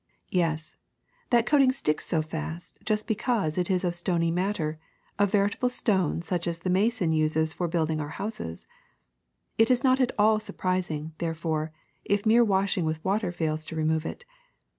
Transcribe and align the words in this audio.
''^^Yes, 0.33 0.77
that 1.29 1.45
coating 1.45 1.71
sticks 1.71 2.07
so 2.07 2.23
fast 2.23 2.79
just 2.83 3.05
because 3.05 3.55
it 3.55 3.69
is 3.69 3.83
of 3.83 3.93
stony 3.93 4.31
matter, 4.31 4.79
of 5.19 5.29
veritable 5.31 5.69
stone 5.69 6.23
such 6.23 6.47
as 6.47 6.57
the 6.57 6.71
mason 6.71 7.11
uses 7.11 7.53
for 7.53 7.67
building 7.67 8.01
our 8.01 8.09
houses. 8.09 8.65
It 9.59 9.69
is 9.69 9.83
not 9.83 10.01
at 10.01 10.11
all 10.17 10.39
sur 10.39 10.53
prising, 10.53 11.13
therefore, 11.19 11.71
if 12.03 12.25
mere 12.25 12.43
washing 12.43 12.83
with 12.83 13.05
water 13.05 13.31
fails 13.31 13.63
to 13.67 13.75
remove 13.75 14.03
it. 14.07 14.25